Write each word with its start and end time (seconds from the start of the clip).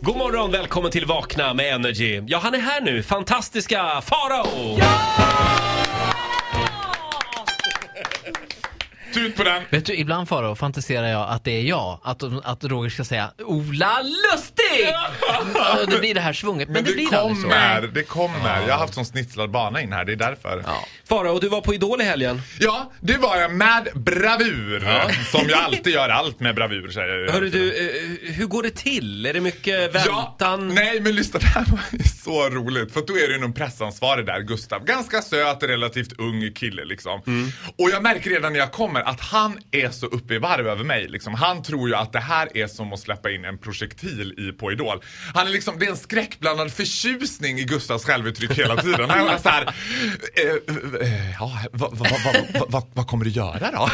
God 0.00 0.16
morgon, 0.16 0.50
välkommen 0.50 0.90
till 0.90 1.06
Vakna 1.06 1.54
med 1.54 1.74
Energy. 1.74 2.22
Ja, 2.26 2.38
han 2.42 2.54
är 2.54 2.58
här 2.58 2.80
nu, 2.80 3.02
fantastiska 3.02 4.00
Farao! 4.00 4.78
Tut 9.14 9.36
på 9.36 9.44
den! 9.44 9.62
Vet 9.70 9.86
du, 9.86 9.94
ibland 9.94 10.28
Faro 10.28 10.54
fantiserar 10.54 11.06
jag 11.06 11.28
att 11.30 11.44
det 11.44 11.50
är 11.50 11.62
jag, 11.62 12.00
att, 12.04 12.22
att 12.44 12.64
Roger 12.64 12.90
ska 12.90 13.04
säga 13.04 13.30
Ola 13.38 14.02
Lustig! 14.02 14.94
Och 15.82 15.90
det 15.90 15.98
blir 15.98 16.14
det 16.14 16.20
här 16.20 16.32
svunget, 16.32 16.68
men, 16.68 16.74
Men 16.74 16.84
det, 16.84 16.90
det, 16.90 16.94
blir 16.94 17.06
kommer, 17.06 17.90
det 17.94 18.02
kommer. 18.02 18.66
Jag 18.66 18.74
har 18.74 18.78
haft 18.78 18.94
sån 18.94 19.06
snitslad 19.06 19.50
bana 19.50 19.80
in 19.80 19.92
här, 19.92 20.04
det 20.04 20.12
är 20.12 20.16
därför. 20.16 20.62
Ja, 20.66 20.86
Farao, 21.08 21.38
du 21.38 21.48
var 21.48 21.60
på 21.60 21.74
Idol 21.74 22.00
i 22.00 22.04
helgen. 22.04 22.42
det 23.00 23.16
var 23.16 23.36
jag 23.36 23.52
med 23.52 23.88
bravur. 23.94 24.80
Som 25.30 25.48
jag 25.48 25.58
alltid 25.58 25.92
gör 25.92 26.08
allt 26.08 26.40
med 26.40 26.54
bravur 26.54 26.90
säger 26.90 27.18
jag. 27.18 27.32
Hörru 27.32 27.48
du, 27.48 27.68
eh, 27.68 28.34
hur 28.34 28.46
går 28.46 28.62
det 28.62 28.70
till? 28.70 29.26
Är 29.26 29.32
det 29.32 29.40
mycket 29.40 29.94
väntan? 29.94 30.34
Ja, 30.38 30.56
nej 30.56 31.00
men 31.00 31.14
lyssna, 31.14 31.40
det 31.40 31.46
här 31.46 31.64
var 31.70 31.80
så 32.24 32.48
roligt. 32.48 32.92
För 32.92 33.02
då 33.06 33.18
är 33.18 33.28
det 33.28 33.34
ju 33.34 33.40
någon 33.40 33.52
pressansvarig 33.52 34.26
där, 34.26 34.40
Gustav. 34.40 34.84
Ganska 34.84 35.22
söt, 35.22 35.62
relativt 35.62 36.12
ung 36.18 36.52
kille 36.52 36.84
liksom. 36.84 37.22
Mm. 37.26 37.50
Och 37.78 37.90
jag 37.90 38.02
märker 38.02 38.30
redan 38.30 38.52
när 38.52 38.60
jag 38.60 38.72
kommer 38.72 39.00
att 39.00 39.20
han 39.20 39.58
är 39.70 39.90
så 39.90 40.06
uppe 40.06 40.34
i 40.34 40.38
varv 40.38 40.68
över 40.68 40.84
mig. 40.84 41.08
Liksom. 41.08 41.34
Han 41.34 41.62
tror 41.62 41.88
ju 41.88 41.94
att 41.94 42.12
det 42.12 42.20
här 42.20 42.56
är 42.56 42.66
som 42.66 42.92
att 42.92 43.00
släppa 43.00 43.30
in 43.30 43.44
en 43.44 43.58
projektil 43.58 44.34
i 44.38 44.52
på 44.52 44.72
Idol. 44.72 45.02
Han 45.34 45.46
är 45.46 45.50
liksom, 45.50 45.78
det 45.78 45.86
är 45.86 45.90
en 45.90 45.96
skräckblandad 45.96 46.72
förtjusning 46.72 47.58
i 47.58 47.64
Gustavs 47.64 48.04
självuttryck 48.04 48.50
hela 48.50 48.76
tiden. 48.76 49.10
Han 49.10 49.28
är 49.28 49.38
så 49.38 49.48
här, 49.48 49.74
eh, 50.34 51.08
eh, 51.08 51.32
ja, 51.38 51.52
vad, 52.94 53.06
kommer 53.06 53.24
du 53.24 53.30
göra 53.30 53.70
då? 53.70 53.90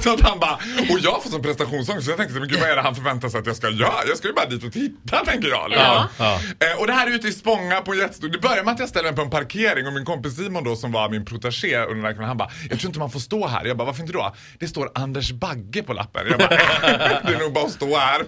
så 0.02 0.14
att 0.14 0.20
han 0.20 0.38
bara, 0.38 0.58
och 0.90 0.98
jag 1.00 1.22
får 1.22 1.30
som 1.30 1.42
prestationsångest 1.42 2.04
så 2.04 2.10
jag 2.10 2.18
tänkte, 2.18 2.40
men 2.40 2.48
gud 2.48 2.60
vad 2.60 2.68
är 2.70 2.76
det 2.76 2.82
han 2.82 2.94
förväntar 2.94 3.28
sig 3.28 3.40
att 3.40 3.46
jag 3.46 3.56
ska 3.56 3.70
göra? 3.70 3.94
Jag 4.08 4.16
ska 4.18 4.28
ju 4.28 4.34
bara 4.34 4.46
dit 4.46 4.64
och 4.64 4.72
titta 4.72 5.24
tänker 5.24 5.48
jag. 5.48 5.70
liksom. 5.70 5.86
Ja, 5.86 6.08
ja. 6.18 6.40
Eh, 6.74 6.80
och 6.80 6.86
det 6.86 6.92
här 6.92 7.06
är 7.06 7.10
ute 7.10 7.28
i 7.28 7.32
Spånga 7.32 7.80
på 7.80 7.92
en 7.92 7.98
jättestor... 7.98 8.28
Det 8.28 8.38
börjar 8.38 8.64
med 8.64 8.74
att 8.74 8.80
jag 8.80 8.88
ställer 8.88 9.08
mig 9.08 9.16
på 9.16 9.22
en 9.22 9.30
parkering 9.30 9.86
och 9.86 9.92
min 9.92 10.04
kompis 10.04 10.36
Simon 10.36 10.64
då 10.64 10.76
som 10.76 10.92
var 10.92 11.08
min 11.08 11.24
protégé 11.24 11.76
under 11.76 11.94
den 11.94 12.04
här 12.04 12.12
kvällen, 12.12 12.28
han 12.28 12.36
bara 12.36 12.50
Jag 12.70 12.78
tror 12.78 12.88
inte 12.88 12.98
man 12.98 13.10
får 13.10 13.20
stå 13.20 13.46
här. 13.46 13.64
Jag 13.64 13.76
bara 13.76 13.84
varför 13.84 14.00
inte 14.00 14.12
då? 14.12 14.34
Det 14.58 14.68
står 14.68 14.90
Anders 14.94 15.32
Bagge 15.32 15.82
på 15.82 15.92
lappen. 15.92 16.26
Jag 16.30 16.38
bara 16.38 16.48
det 17.26 17.34
är 17.34 17.38
nog 17.38 17.52
bara 17.52 17.64
att 17.64 17.70
stå 17.70 17.96
här. 17.96 18.18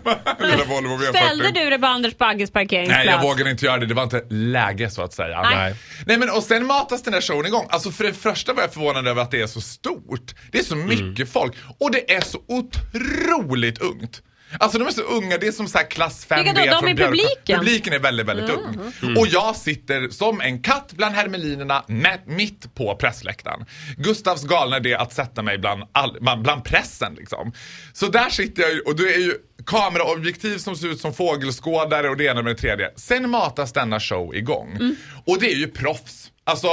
Lilla 0.40 0.64
Volvo 0.64 0.96
V40. 0.96 1.08
Ställde 1.08 1.50
du 1.50 1.70
dig 1.70 1.78
på 1.78 1.86
Anders 1.86 2.18
Bagges 2.18 2.50
parkeringsplats? 2.50 3.06
Nej 3.06 3.14
jag 3.14 3.22
vågade 3.22 3.50
inte 3.50 3.64
göra 3.64 3.78
det, 3.78 3.86
det 3.86 3.94
var 3.94 4.02
inte 4.02 4.22
läge 4.30 4.90
så 4.90 5.02
att 5.02 5.12
säga. 5.12 5.42
Nej. 5.42 5.74
Nej 6.06 6.18
men 6.18 6.30
och 6.30 6.42
sen 6.42 6.66
matas 6.66 7.02
den 7.02 7.14
här 7.14 7.20
showen 7.20 7.46
igång. 7.46 7.66
Alltså 7.70 7.90
för 7.90 8.04
det 8.04 8.12
första 8.12 8.52
var 8.52 8.62
jag 8.62 8.72
förvånad 8.72 9.08
över 9.08 9.22
att 9.22 9.30
det 9.30 9.40
är 9.40 9.46
så 9.46 9.60
stort. 9.60 10.34
Det 10.52 10.58
är 10.58 10.62
så 10.62 10.76
mycket 10.76 11.32
folk 11.32 11.54
och 11.78 11.90
det 11.90 12.14
är 12.14 12.20
så 12.20 12.38
otroligt 12.48 13.78
ungt. 13.78 14.22
Alltså 14.60 14.78
de 14.78 14.88
är 14.88 14.92
så 14.92 15.02
unga, 15.02 15.38
det 15.38 15.46
är 15.46 15.52
som 15.52 15.68
så 15.68 15.78
här 15.78 15.90
klass 15.90 16.26
5B 16.28 16.44
Vilka 16.44 16.74
då? 16.74 16.80
De 16.80 16.88
i 16.88 16.96
publiken? 16.96 17.58
Publiken 17.58 17.92
är 17.92 17.98
väldigt, 17.98 18.26
väldigt 18.26 18.50
ung. 18.50 18.92
Och 19.18 19.26
jag 19.26 19.56
sitter 19.56 20.08
som 20.08 20.40
en 20.40 20.62
katt 20.62 20.92
bland 20.92 21.14
hermelinerna 21.14 21.84
mitt 22.26 22.74
på 22.74 22.96
pressläktaren. 22.96 23.66
Gustavs 23.96 24.44
galna 24.44 24.76
idé 24.76 24.94
att 24.94 25.12
sätta 25.12 25.42
mig 25.42 25.58
bland, 25.58 25.82
all, 25.92 26.18
bland 26.20 26.64
pressen 26.64 27.14
liksom. 27.14 27.52
Så 27.92 28.06
där 28.06 28.30
sitter 28.30 28.62
jag 28.62 28.86
och 28.86 28.96
det 28.96 29.14
är 29.14 29.18
ju 29.18 29.34
kameraobjektiv 29.66 30.58
som 30.58 30.76
ser 30.76 30.88
ut 30.88 31.00
som 31.00 31.14
fågelskådare 31.14 32.08
och 32.08 32.16
det 32.16 32.24
ena 32.24 32.42
med 32.42 32.56
det 32.56 32.60
tredje. 32.60 32.90
Sen 32.96 33.30
matas 33.30 33.72
denna 33.72 34.00
show 34.00 34.34
igång. 34.34 34.96
Och 35.24 35.40
det 35.40 35.52
är 35.52 35.56
ju 35.56 35.68
proffs. 35.68 36.32
Alltså 36.44 36.68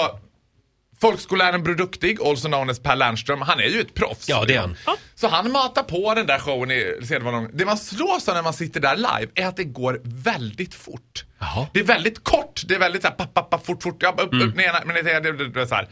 Folkskolläraren 1.04 1.64
Bror 1.64 1.76
Duktig, 1.76 2.22
also 2.22 2.48
known 2.48 2.70
as 2.70 2.80
Per 2.80 2.96
Lernström, 2.96 3.42
han 3.42 3.60
är 3.60 3.64
ju 3.64 3.82
ett 3.82 3.94
proffs. 3.94 4.30
Ja, 4.30 4.46
det 4.48 4.56
är 4.56 4.60
han. 4.60 4.78
Så 5.16 5.28
han 5.28 5.52
matar 5.52 5.84
på 5.84 6.14
den 6.14 6.28
där 6.28 6.40
showen 6.40 6.72
i 6.72 7.00
sedvanan. 7.08 7.50
Det 7.54 7.66
man 7.66 7.78
slås 7.78 8.30
av 8.30 8.36
när 8.36 8.42
man 8.44 8.54
sitter 8.54 8.80
där 8.80 8.96
live 8.96 9.32
är 9.36 9.46
att 9.48 9.56
det 9.58 9.64
går 9.64 10.02
väldigt 10.04 10.76
fort. 10.76 11.26
Jaha. 11.40 11.68
Det 11.74 11.80
är 11.80 11.84
väldigt 11.84 12.24
kort, 12.24 12.62
det 12.66 12.76
är 12.76 12.80
väldigt 12.80 13.02
såhär 13.02 13.16
papp, 13.16 13.34
papp, 13.34 13.50
papp, 13.50 13.66
fort, 13.66 13.84
fort, 13.84 13.98
ja, 14.00 14.16
upp, 14.18 14.34
Mm. 14.34 14.50
upp, 14.50 14.56
ner, 14.56 14.86
men 14.86 14.96
det, 14.96 15.02
det, 15.02 15.20
det, 15.20 15.32
det, 15.38 15.50
det 15.50 15.62
är 15.62 15.66
så 15.66 15.76
här. 15.76 15.88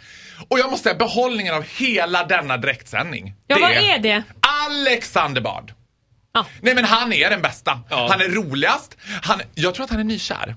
Och 0.50 0.60
jag 0.60 0.72
måste 0.72 0.84
säga, 0.84 0.96
behållningen 0.96 1.54
av 1.56 1.64
hela 1.78 2.24
denna 2.26 2.58
direktsändning. 2.58 3.34
Ja, 3.48 3.58
vad 3.62 3.72
är 3.72 4.00
det? 4.00 4.24
Alexander 4.70 5.42
Bard. 5.42 5.74
Ja. 6.34 6.46
Nej 6.62 6.76
men 6.76 6.86
han 6.86 7.14
är 7.14 7.30
den 7.30 7.42
bästa. 7.42 7.80
Ja. 7.90 8.08
Han 8.12 8.22
är 8.22 8.30
roligast. 8.30 8.98
Han, 9.22 9.42
jag 9.56 9.74
tror 9.76 9.84
att 9.84 9.90
han 9.92 10.00
är 10.00 10.04
nykär. 10.04 10.56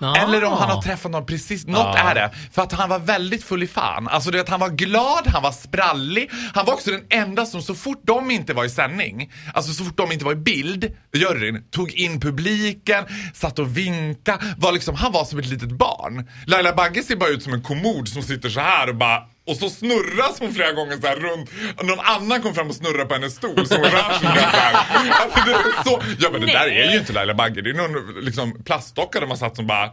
Ja. 0.00 0.16
Eller 0.16 0.44
om 0.44 0.52
han 0.52 0.70
har 0.70 0.82
träffat 0.82 1.10
någon 1.12 1.26
precis, 1.26 1.66
något 1.66 1.78
Ja. 1.78 1.98
är 2.10 2.14
det. 2.14 2.30
För 2.52 2.62
att 2.62 2.72
han 2.72 2.88
var 2.88 2.98
väldigt 2.98 3.44
full 3.44 3.62
i 3.62 3.66
fan. 3.66 4.08
Alltså 4.08 4.30
det 4.30 4.40
att 4.40 4.48
han 4.48 4.60
var 4.60 4.68
glad, 4.68 5.26
han 5.26 5.42
var 5.42 5.52
sprallig. 5.52 6.30
Han 6.54 6.66
var 6.66 6.74
också 6.74 6.90
den 6.90 7.04
enda 7.10 7.46
som 7.46 7.62
så 7.62 7.74
fort 7.74 8.00
de 8.04 8.30
inte 8.30 8.54
var 8.54 8.64
i 8.64 8.70
sändning, 8.70 9.32
alltså 9.54 9.72
så 9.72 9.84
fort 9.84 9.96
de 9.96 10.12
inte 10.12 10.24
var 10.24 10.32
i 10.32 10.36
bild, 10.36 10.96
juryn, 11.14 11.64
tog 11.70 11.92
in 11.92 12.20
publiken, 12.20 13.04
satt 13.34 13.58
och 13.58 13.76
vinka, 13.76 14.38
var 14.58 14.72
liksom, 14.72 14.94
han 14.94 15.12
var 15.12 15.24
som 15.24 15.38
ett 15.38 15.46
litet 15.46 15.70
barn. 15.72 16.28
Laila 16.46 16.72
Bagge 16.72 17.02
ser 17.02 17.16
bara 17.16 17.30
ut 17.30 17.42
som 17.42 17.52
en 17.52 17.62
kommod 17.62 18.08
som 18.08 18.22
sitter 18.22 18.48
så 18.48 18.60
här 18.60 18.88
och 18.88 18.96
bara 18.96 19.22
och 19.50 19.56
så 19.56 19.70
snurras 19.70 20.40
hon 20.40 20.54
flera 20.54 20.72
gånger 20.72 20.96
så 21.00 21.06
här 21.06 21.16
runt. 21.16 21.50
Någon 21.82 22.00
annan 22.00 22.42
kom 22.42 22.54
fram 22.54 22.68
och 22.68 22.74
snurrade 22.74 23.04
på 23.04 23.14
hennes 23.14 23.34
stol 23.34 23.66
så 23.66 23.74
hon 23.74 23.84
rör 23.84 24.18
sig 24.18 24.28
där. 24.34 24.76
Alltså 25.22 25.40
det 25.46 25.52
är 25.52 25.84
så... 25.84 26.02
Ja 26.18 26.28
men 26.32 26.40
det 26.40 26.46
där 26.46 26.66
Nej. 26.66 26.80
är 26.80 26.92
ju 26.92 26.98
inte 26.98 27.12
Laila 27.12 27.34
Bagge. 27.34 27.62
Det 27.62 27.70
är 27.70 27.74
någon 27.74 28.24
liksom 28.24 28.62
plastdocka 28.64 29.20
de 29.20 29.30
har 29.30 29.36
satt 29.36 29.56
som 29.56 29.66
bara... 29.66 29.90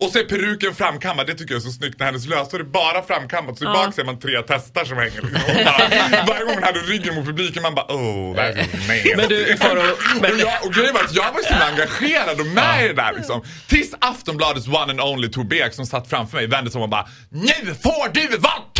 Och 0.00 0.10
så 0.10 0.18
är 0.18 0.24
peruken 0.24 0.74
framkammad, 0.74 1.26
det 1.26 1.34
tycker 1.34 1.54
jag 1.54 1.60
är 1.60 1.64
så 1.64 1.70
snyggt 1.70 1.98
när 1.98 2.06
hennes 2.06 2.26
lösår 2.26 2.60
är 2.60 2.64
bara 2.64 3.02
framkammat. 3.02 3.58
Så 3.58 3.64
i 3.64 3.66
bak 3.66 3.94
ser 3.94 4.04
man 4.04 4.18
tre 4.18 4.42
testar 4.46 4.84
som 4.84 4.96
hänger. 4.98 5.22
Liksom. 5.22 5.64
Bara, 5.64 6.24
varje 6.26 6.44
gång 6.44 6.54
hon 6.54 6.62
hade 6.62 6.78
ryggen 6.78 7.14
mot 7.14 7.24
publiken 7.24 7.62
man 7.62 7.74
bara 7.74 7.86
oh, 7.86 8.34
that's 8.36 8.56
nasty. 8.56 9.14
Men 9.16 9.28
du, 9.28 9.56
Farao, 9.56 9.96
men- 10.20 10.32
och, 10.32 10.38
jag, 10.38 10.66
och 10.66 10.74
grejen 10.74 10.94
var 10.94 11.00
att 11.00 11.14
jag 11.14 11.32
var 11.32 11.42
så 11.42 11.48
himla 11.48 11.66
engagerad 11.66 12.40
och 12.40 12.46
med 12.46 12.84
i 12.84 12.88
det 12.88 12.94
där 12.94 13.12
liksom. 13.16 13.42
Tills 13.66 13.94
Aftonbladets 14.00 14.68
one 14.68 14.78
and 14.78 15.00
only 15.00 15.28
Tobbe 15.28 15.70
som 15.72 15.86
satt 15.86 16.10
framför 16.10 16.36
mig 16.36 16.46
vände 16.46 16.70
sig 16.70 16.78
om 16.78 16.82
och 16.82 16.88
bara 16.88 17.08
Nu 17.30 17.74
får 17.82 18.12
du 18.14 18.36
vara! 18.36 18.77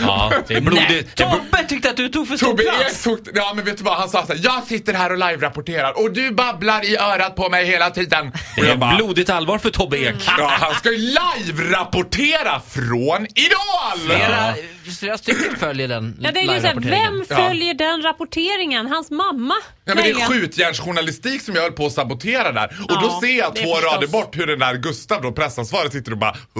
Ja, 0.00 0.32
det 0.48 0.54
är 0.54 0.60
blodigt. 0.60 1.16
Det 1.16 1.24
Tobbe 1.24 1.64
tyckte 1.68 1.90
att 1.90 1.96
du 1.96 2.08
tog 2.08 2.28
för 2.28 2.36
stor 2.36 2.46
Tobbe 2.46 2.62
plats. 2.62 3.02
tog, 3.04 3.18
ja 3.34 3.52
men 3.56 3.64
vet 3.64 3.76
du 3.78 3.84
vad 3.84 3.96
han 3.96 4.08
sa 4.08 4.26
såhär, 4.26 4.40
jag 4.44 4.64
sitter 4.64 4.94
här 4.94 5.10
och 5.12 5.18
live-rapporterar 5.18 5.92
och 6.04 6.12
du 6.12 6.30
babblar 6.30 6.84
i 6.84 6.96
örat 6.96 7.36
på 7.36 7.48
mig 7.48 7.66
hela 7.66 7.90
tiden. 7.90 8.32
Det 8.56 8.70
är 8.70 8.76
bara, 8.76 8.96
blodigt 8.96 9.30
allvar 9.30 9.58
för 9.58 9.70
Tobbe 9.70 9.98
Ek. 9.98 10.14
ja 10.38 10.50
han 10.60 10.74
ska 10.74 10.90
ju 10.90 10.96
live-rapportera 10.98 12.60
från 12.68 13.26
Idol! 13.34 14.06
Flera, 14.16 14.54
flera 15.00 15.18
stycken 15.18 15.56
följer 15.58 15.88
den 15.88 16.16
Ja, 16.20 16.30
det 16.32 16.40
är 16.40 16.54
ju 16.54 16.60
såhär, 16.60 16.74
vem 16.80 17.24
följer 17.38 17.74
den 17.74 18.02
rapporteringen? 18.02 18.86
Hans 18.86 19.10
mamma? 19.10 19.54
Ja, 19.84 19.94
men 19.94 20.04
det 20.04 20.10
är 20.10 20.14
skjutjärnsjournalistik 20.26 21.42
som 21.42 21.54
jag 21.54 21.62
höll 21.62 21.72
på 21.72 21.86
att 21.86 21.92
sabotera 21.92 22.52
där. 22.52 22.64
Och 22.66 22.72
Ja, 22.88 23.00
då 23.02 23.20
ser 23.20 23.38
jag 23.38 23.54
det 23.54 23.62
två 23.62 23.74
rader 23.74 24.06
bort 24.06 24.36
hur 24.36 24.46
den 24.46 24.58
där 24.58 24.74
Gustav 24.74 25.22
då, 25.22 25.32
pressansvarig, 25.32 25.92
sitter 25.92 26.12
och 26.12 26.18
bara 26.18 26.36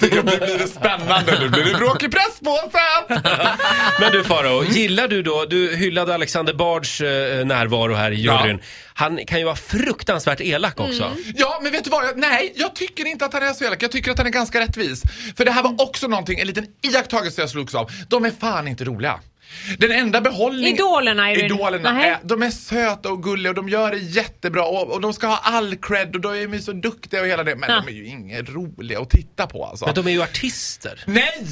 nu 0.00 0.22
blir 0.22 0.58
det 0.58 0.68
spännande, 0.68 1.38
nu 1.40 1.48
blir 1.48 1.64
det 1.64 1.74
bråk 1.78 2.02
i 2.06 2.08
presspåsen! 2.08 3.22
Men 4.00 4.12
du 4.12 4.24
Farao, 4.24 4.64
gillar 4.64 5.08
du 5.08 5.22
då, 5.22 5.44
du 5.44 5.76
hyllade 5.76 6.14
Alexander 6.14 6.54
Bards 6.54 7.00
eh, 7.00 7.46
närvaro 7.46 7.94
här 7.94 8.10
i 8.10 8.14
juryn. 8.20 8.60
Han 8.94 9.26
kan 9.26 9.38
ju 9.38 9.44
vara 9.44 9.56
fruktansvärt 9.56 10.40
elak 10.40 10.80
också. 10.80 11.02
Mm. 11.04 11.18
Ja, 11.36 11.60
men 11.62 11.72
vet 11.72 11.84
du 11.84 11.90
vad? 11.90 12.04
Jag, 12.06 12.18
nej, 12.18 12.52
jag 12.56 12.74
tycker 12.74 13.06
inte 13.06 13.24
att 13.24 13.32
han 13.32 13.42
är 13.42 13.52
så 13.52 13.64
elak. 13.64 13.82
Jag 13.82 13.90
tycker 13.92 14.10
att 14.10 14.18
han 14.18 14.26
är 14.26 14.30
ganska 14.30 14.60
rättvis. 14.60 15.02
För 15.36 15.44
det 15.44 15.50
här 15.50 15.62
var 15.62 15.82
också 15.82 16.06
någonting, 16.08 16.38
en 16.38 16.46
liten 16.46 16.66
iakttagelse 16.82 17.40
jag 17.42 17.50
slogs 17.50 17.74
av. 17.74 17.90
De 18.08 18.24
är 18.24 18.30
fan 18.40 18.68
inte 18.68 18.84
roliga. 18.84 19.20
Den 19.78 19.92
enda 19.92 20.20
behållningen... 20.20 20.74
Idolerna 20.74 21.30
är 21.30 21.34
det- 21.36 21.44
Idolerna 21.44 22.04
är, 22.06 22.18
de 22.22 22.42
är 22.42 22.50
söta 22.50 23.08
och 23.08 23.22
gulliga 23.22 23.50
och 23.50 23.54
de 23.56 23.68
gör 23.68 23.90
det 23.90 23.98
jättebra 23.98 24.64
och, 24.64 24.90
och 24.92 25.00
de 25.00 25.12
ska 25.12 25.26
ha 25.26 25.38
all 25.42 25.76
cred 25.76 26.14
och 26.14 26.20
de 26.20 26.28
är 26.32 26.36
ju 26.54 26.60
så 26.60 26.72
duktiga 26.72 27.20
och 27.20 27.26
hela 27.26 27.44
det. 27.44 27.56
Men 27.56 27.70
Ja. 27.70 27.82
de 27.86 27.92
är 27.92 27.96
ju 27.96 28.06
inget 28.06 28.48
roliga 28.48 29.00
att 29.00 29.10
titta 29.10 29.46
på 29.46 29.64
alltså. 29.64 29.84
Men 29.86 29.94
de 29.94 30.06
är 30.06 30.10
ju 30.10 30.22
artister. 30.22 31.00
Nej! 31.06 31.44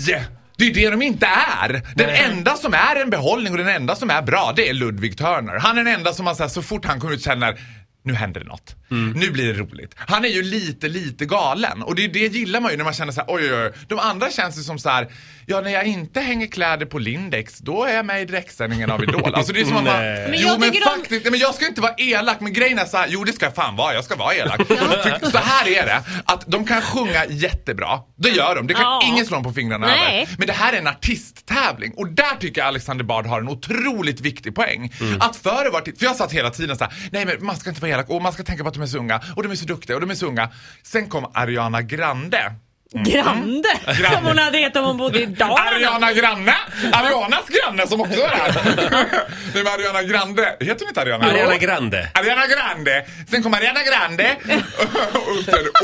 Det 0.57 0.65
är 0.65 0.75
det 0.75 0.91
de 0.91 1.03
inte 1.03 1.27
är. 1.61 1.83
Den 1.95 2.11
enda 2.11 2.57
som 2.57 2.75
är 2.75 3.03
en 3.03 3.11
behållning 3.11 3.53
och 3.53 3.59
den 3.59 3.69
enda 3.69 3.97
som 3.97 4.11
är 4.11 4.23
bra, 4.23 4.53
det 4.57 4.69
är 4.69 4.75
Ludwig 4.75 5.19
Turner. 5.19 5.59
Han 5.59 5.79
är 5.79 5.85
den 5.85 5.95
enda 5.95 6.13
som 6.13 6.25
man 6.25 6.37
säger 6.37 6.49
så 6.49 6.63
fort 6.63 6.85
han 6.85 7.01
kommer 7.01 7.15
ut 7.15 7.25
känner 7.25 7.59
nu 8.05 8.15
händer 8.15 8.41
det 8.41 8.47
något. 8.47 8.77
Nu 9.17 9.31
blir 9.31 9.53
det 9.55 9.59
roligt. 9.61 9.95
Han 9.97 10.25
är 10.25 10.29
ju 10.29 10.43
lite, 10.43 10.89
lite 10.89 11.25
galen. 11.25 11.83
Och 11.83 11.95
det, 11.95 12.09
det 12.09 12.19
gillar 12.27 12.61
man 12.61 12.71
ju 12.71 12.77
när 12.77 12.85
man 12.85 12.95
känner 12.95 13.13
så 13.13 13.21
här, 13.21 13.35
oj, 13.35 13.55
oj, 13.55 13.65
oj. 13.67 13.73
De 13.89 13.99
andra 13.99 14.31
känns 14.31 14.59
ju 14.59 14.63
som 14.63 14.79
så 14.79 14.89
här, 14.89 15.09
ja 15.47 15.61
när 15.61 15.71
jag 15.71 15.85
inte 15.87 16.21
hänger 16.21 16.47
kläder 16.47 16.87
på 16.87 16.99
Lindex, 16.99 17.59
då 17.59 17.85
är 17.85 17.95
jag 17.95 18.07
med 18.07 18.23
i 18.23 18.25
direktsändningen 18.25 18.91
av 18.91 19.03
Idol. 19.03 19.35
Alltså 19.35 19.53
det 19.53 19.61
är 19.61 19.65
som 19.65 19.77
att 19.77 19.85
man. 19.85 19.97
Men 20.03 20.33
jo 20.33 20.49
jag 20.49 20.61
men 20.61 20.71
de- 20.73 20.81
faktiskt, 20.81 21.25
nej, 21.25 21.31
men 21.31 21.41
jag 21.41 21.55
ska 21.55 21.67
inte 21.69 21.81
vara 21.81 21.95
elak, 21.99 22.41
men 22.41 22.53
grejen 22.53 22.79
är 22.79 22.85
så 22.85 22.97
här, 22.97 23.07
jo 23.09 23.25
det 23.25 23.33
ska 23.33 23.45
jag 23.47 23.55
fan 23.55 23.77
vara, 23.77 23.95
jag 23.95 24.05
ska 24.05 24.17
vara 24.17 24.35
elak. 24.35 24.67
För, 24.67 25.31
så 25.31 25.39
här 25.39 25.69
är 25.69 25.87
det, 25.87 26.03
att 26.25 26.45
de 26.47 26.67
kan 26.67 26.83
sjunga 26.83 27.25
jättebra. 27.29 27.99
Det 28.17 28.29
gör 28.29 28.55
de, 28.57 28.67
det 28.67 28.75
kan 28.75 28.83
Ja. 28.83 29.03
ingen 29.07 29.27
slå 29.27 29.35
dem 29.35 29.45
på 29.45 29.53
fingrarna 29.53 29.87
Nej. 29.87 30.23
över. 30.23 30.35
Men 30.39 30.47
det 30.47 30.53
här 30.53 30.73
är 30.73 30.79
en 30.79 30.87
artisttävling 30.87 31.93
och 31.97 32.09
där 32.09 32.37
tycker 32.41 32.61
jag 32.61 32.69
Alexander 32.69 33.05
Bard 33.05 33.27
har 33.27 33.41
en 33.41 33.49
otroligt 33.49 34.21
viktig 34.21 34.55
poäng. 34.55 34.93
Mm. 35.01 35.21
Att 35.21 35.37
före 35.37 35.71
var 35.71 35.81
för 35.99 36.05
jag 36.05 36.17
satt 36.17 36.33
hela 36.33 36.51
tiden 36.51 36.79
så 36.79 36.85
här, 36.85 36.93
nej 37.13 37.27
men 37.27 37.45
man 37.47 37.57
ska 37.57 37.71
inte 37.71 37.83
vara 37.83 37.91
elak 37.93 38.11
och 38.11 38.23
man 38.23 38.33
ska 38.33 38.43
tänka 38.43 38.63
på 38.63 38.69
att 38.69 38.75
de 38.75 38.81
är 38.85 38.89
så 38.89 38.99
unga 38.99 39.21
och 39.37 39.43
de 39.43 39.53
är 39.53 39.57
så 39.57 39.65
duktiga 39.65 39.97
och 39.97 40.01
de 40.01 40.11
är 40.11 40.15
så 40.15 40.27
unga. 40.27 40.51
Sen 40.83 41.09
kom 41.09 41.31
Ariana 41.35 41.83
Grande. 41.83 42.53
Grande, 42.95 43.69
som 44.13 44.25
hon 44.25 44.39
hade 44.39 44.59
hetat 44.59 44.77
om 44.77 44.85
hon 44.85 44.97
bodde 44.97 45.23
i 45.23 45.27
Dalarna. 45.27 45.71
Ariana 45.71 46.13
Granne! 46.13 46.55
Arianas 46.93 47.49
granne 47.49 47.87
som 47.87 48.01
också 48.01 48.21
är 48.21 48.29
här. 48.29 48.53
Det 49.53 49.59
är 49.61 49.75
Ariana 49.75 50.03
Grande. 50.03 50.57
Heter 50.61 50.79
hon 50.81 50.89
inte 50.89 51.01
Ariana? 51.01 51.25
Ariana 51.27 51.57
Grande. 51.57 52.11
Ariana 52.15 52.47
Grande. 52.47 53.07
Sen 53.31 53.43
kom 53.43 53.55
Ariana 53.55 53.81
Grande. 53.83 54.37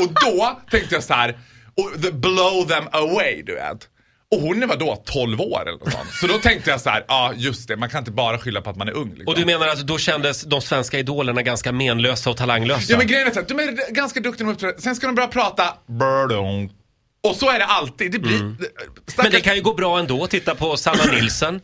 och, 0.01 0.13
då 0.21 0.59
tänkte 0.71 0.95
jag 0.95 1.03
så 1.03 1.13
här, 1.13 1.37
och 1.75 2.01
the 2.01 2.11
blow 2.11 2.67
them 2.67 2.87
away, 2.91 3.43
du 3.43 3.55
vet. 3.55 3.87
Och 4.35 4.41
hon 4.41 4.67
var 4.67 4.75
då 4.75 5.03
12 5.05 5.41
år 5.41 5.61
eller 5.61 5.79
något 5.79 5.91
sånt. 5.91 6.09
Så 6.21 6.27
då 6.27 6.33
tänkte 6.37 6.69
jag 6.69 6.81
så 6.81 6.89
här, 6.89 7.05
ja 7.07 7.33
just 7.35 7.67
det, 7.67 7.77
man 7.77 7.89
kan 7.89 7.99
inte 7.99 8.11
bara 8.11 8.37
skylla 8.37 8.61
på 8.61 8.69
att 8.69 8.75
man 8.75 8.87
är 8.87 8.93
ung. 8.93 9.09
Liksom. 9.09 9.27
Och 9.27 9.35
du 9.35 9.45
menar 9.45 9.67
att 9.67 9.79
då 9.79 9.97
kändes 9.97 10.41
de 10.41 10.61
svenska 10.61 10.99
idolerna 10.99 11.41
ganska 11.41 11.71
menlösa 11.71 12.29
och 12.29 12.37
talanglösa? 12.37 12.91
Ja 12.91 12.97
men 12.97 13.07
grejen 13.07 13.27
är 13.27 13.31
så 13.31 13.39
här, 13.39 13.47
de 13.47 13.59
är 13.59 13.93
ganska 13.93 14.19
duktiga 14.19 14.45
med 14.45 14.53
uppträdande. 14.53 14.81
Sen 14.81 14.95
ska 14.95 15.07
de 15.07 15.15
börja 15.15 15.27
prata. 15.27 15.73
Och 17.23 17.35
så 17.35 17.49
är 17.49 17.59
det 17.59 17.65
alltid. 17.65 18.11
Det 18.11 18.19
blir... 18.19 18.39
Mm. 18.39 18.57
Men 19.17 19.31
det 19.31 19.41
kan 19.41 19.55
ju 19.55 19.61
gå 19.61 19.73
bra 19.73 19.99
ändå. 19.99 20.27
Titta 20.27 20.55
på 20.55 20.77
Sanna 20.77 21.03
Nilsson. 21.03 21.61